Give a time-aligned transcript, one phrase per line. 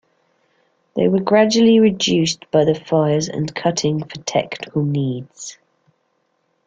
[0.95, 5.59] They were gradually reduced by the fires and cutting for technical needs.